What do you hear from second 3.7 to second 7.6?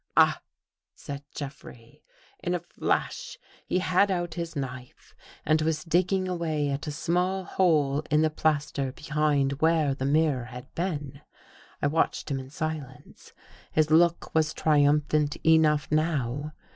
had out his knife and was digging away at a small